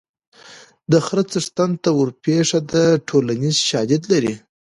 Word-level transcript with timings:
د 0.91 0.93
خره 1.05 1.23
څښتن 1.31 1.71
ته 1.83 1.89
ورپېښه 1.97 2.59
ده 2.71 2.83
ټولنیز 3.07 3.57
شالید 3.69 4.03
لري 4.11 4.33